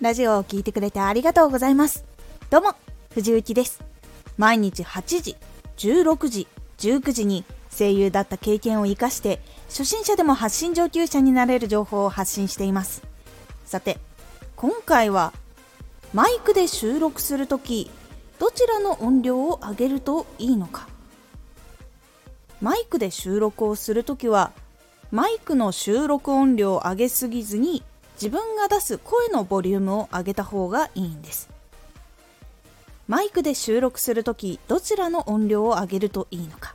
[0.00, 2.04] ラジオを聴いてくれてありがとうございます。
[2.50, 2.74] どうも
[3.14, 3.82] 藤幸です。
[4.36, 5.36] 毎日8時
[5.76, 6.46] 16時
[6.78, 7.44] 19時に
[7.76, 13.02] 声優だった経験を生かして初心者でも発信上級者になれる情報を発信しています。
[13.64, 13.98] さて
[14.54, 15.32] 今回は
[16.14, 17.90] マイクで収録するとき
[18.38, 20.86] どちらの音量を上げるといいのか。
[22.60, 24.52] マイクで収録をするときは
[25.10, 27.82] マイクの収録音量を上げすぎずに
[28.20, 31.48] 自分が出す声のボリュームを上げた方がいいんです。
[33.06, 36.74] マイクで収録するときどちらの音量を上げるといいのか。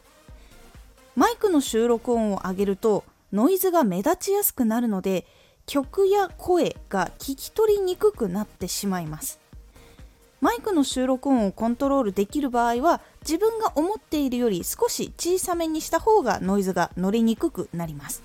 [1.16, 3.04] マイクの収録音を上げると
[3.34, 5.28] ノイズが目立ちやすくなるので
[5.66, 9.40] 曲や声が聞き取りにくくなってしまいます。
[10.40, 18.24] マイクの収録音をコントロールできる場合は自分が思っているより少し小さめにした方がノイズが乗りにくくなります。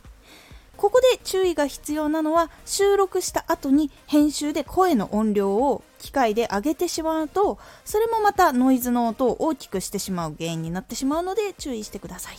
[0.79, 12.39] ここで注意が必要なのは収録した後に編集で声の音量を機械で上げてしまうとそれもまたノイズの音を大きくしてしまう原因になってしまうので注意してください。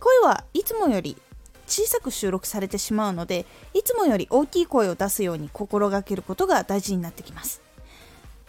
[0.00, 1.16] 声はいつもより
[1.68, 7.62] 小さく収録されてしまうのでいつもより大きい声を出すように心がけることが大事になってきます。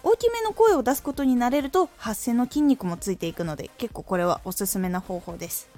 [0.02, 5.70] 大きめの声を出すことになれると発声の筋肉もついていくので結構これはおすすめな方法です。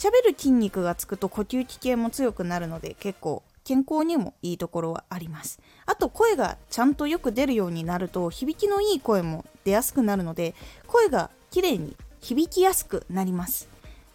[0.00, 5.60] 喋る筋肉がつくと呼吸器系も強くなるので結構健康にもいいところはあります。
[5.84, 10.54] あと声がちゃんとよく出るようになると響きのいい声も出やすくなるので
[10.86, 13.68] 声が綺麗に響きやすくなります。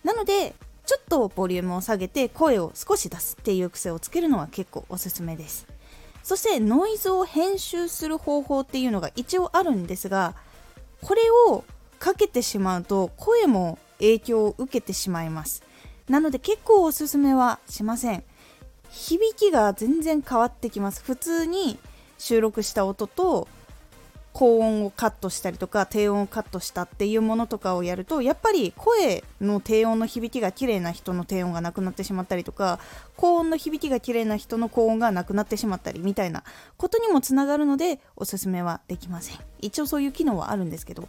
[0.03, 0.56] なので
[0.88, 5.67] ちょっとボリュームを下げて声を少し出すっていう癖をつけるのは結構おすすめです。
[6.23, 10.33] そしてノイズを編集する方法っていうのが一応あるんですが
[11.03, 11.63] これを
[12.00, 15.61] かけてしまうと声も影響を受けてしまいます。
[16.09, 18.23] なので結構おすすめはしません。
[18.89, 21.03] 響きが全然変わってきます。
[21.03, 21.78] 普通に
[22.17, 23.47] 収録した音と
[24.36, 32.80] 高音をカットしたりとか低音をカットしたっていうものとかをやるとやっぱり声の低音の響きが綺麗な人の低音がなくなってしまったりとか
[33.16, 36.44] 高音の響きが綺麗な人の高音がなくなってしまったりみたいな
[36.75, 39.38] ことにもつながるのでおすすめはできません。
[39.62, 41.07] 一応そういう機能はあるんですけど。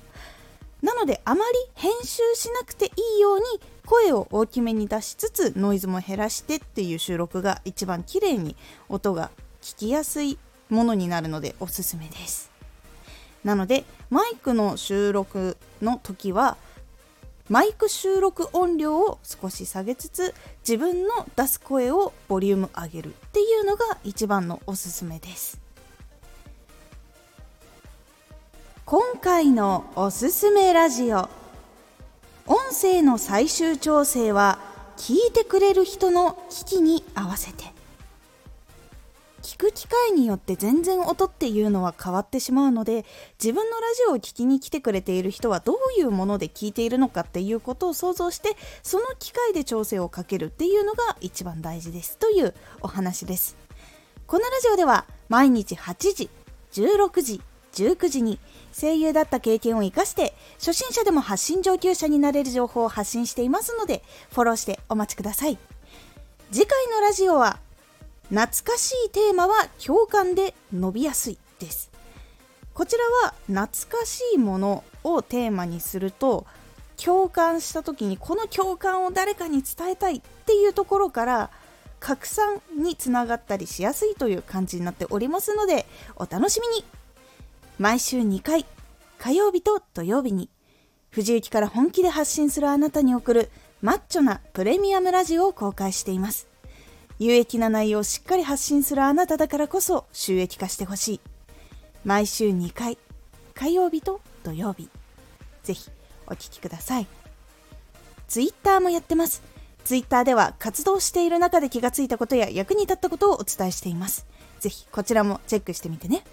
[0.87, 3.45] なのであまり編集しなくていいように
[3.85, 8.55] 声を大きめに出しつつノイズも減らしてっていう収録が一番綺麗に
[8.89, 9.33] 音が
[9.63, 10.39] 聞きやすい
[10.71, 12.53] ものになるのでおすすめです。
[13.43, 16.57] なのでマイクの収録の時は
[17.49, 25.66] マイク収録音量を少し下げつつ自分の出す声をボリューム上げるっていうのが一番のおすすめです。
[28.89, 31.29] 今回のおすすめラジオ。
[32.47, 34.61] 音声の最終調整は
[34.97, 37.65] 聞いてくれる人の機器に合わせて。
[39.43, 43.05] 聞く機会によって全然音っていうのは変わってしまうので
[43.43, 53.57] 自分のラジオを聴きに来てくれている人はどういうもので聞いているのかっていうことを想像してその機械で調整をかけるっていうのが一番大事ですというお話です。
[54.29, 56.31] このラジオでは毎日8時
[56.71, 57.41] 16時
[57.77, 58.39] 19時に
[58.79, 65.59] 声優だった経験を生かして初心者でも発信上級者になれる情報を発信していますのでフォローしてお待ちください。
[66.51, 67.59] 次回のラジオは
[68.29, 71.91] 懐かしいテーマは共感で伸びやすいです。
[72.73, 76.47] こちらは懐かしいものをテーマにすると
[77.03, 81.51] 共感した時にこの共感を誰かに伝えたいっていうところから
[82.01, 85.87] 拡散につながったりしやすいという感じになっておりますので
[86.17, 86.85] お楽しみに。
[87.79, 88.65] 毎週2回、
[89.19, 90.49] 火曜日と土曜日に、
[91.11, 93.51] 藤雪から本気で発信するあなたに送る
[93.83, 96.49] マッチョなプレミアムラジオを公開しています。
[97.19, 101.21] 有益な内容をしっかり発信するあなただからこそ収益化してほしい。
[102.03, 102.97] 毎週2回、
[103.55, 104.89] 火曜日と土曜日。
[105.63, 105.91] ぜひ
[106.27, 107.07] お聴きください。
[108.27, 109.43] ツイッターもやってます。
[109.85, 114.27] ツイッターでは活動している中で気がついたことや役に立ったことをお伝えしています。
[114.61, 116.25] ぜひこちらもチェックしてみてね。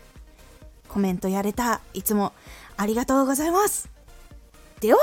[0.93, 1.81] コメントやれた。
[1.95, 2.33] いつも
[2.77, 3.89] ありがとうございます。
[4.79, 4.99] では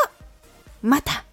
[0.83, 1.25] また。